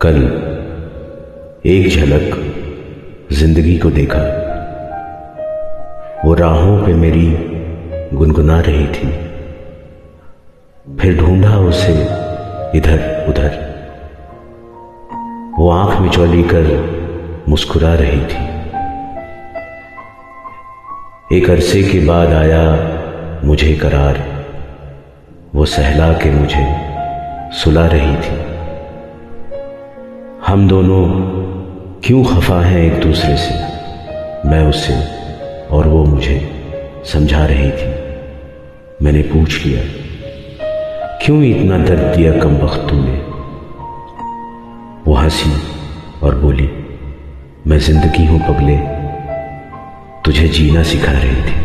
[0.00, 0.16] कल
[1.66, 2.34] एक झलक
[3.32, 4.18] ज़िंदगी को देखा।
[6.24, 7.26] वो राहों पे मेरी
[8.16, 9.08] गुनगुना रही थी।
[10.96, 11.92] फिर ढूंढा उसे
[12.78, 13.56] इधर उधर।
[15.58, 16.66] वो आँख मिचौली कर
[17.48, 18.44] मुस्कुरा रही थी।
[21.36, 22.64] एक अरसे के बाद आया
[23.44, 24.22] मुझे करार।
[25.54, 26.66] वो सहला के मुझे
[27.52, 28.55] सुला रही थी।
[30.56, 31.02] हम दोनों
[32.00, 33.54] क्यों खफा हैं एक दूसरे से?
[34.48, 34.94] मैं उससे
[35.66, 36.36] और वो मुझे
[37.04, 37.88] समझा रही थी।
[39.04, 39.82] मैंने पूछ लिया,
[41.22, 43.18] क्यों इतना दर्द दिया कम वक्त तूने?
[45.06, 45.52] वो हँसी
[46.22, 46.68] और बोली,
[47.66, 48.76] मैं ज़िंदगी हूँ पगले,
[50.24, 51.56] तुझे जीना सिखा रही थी।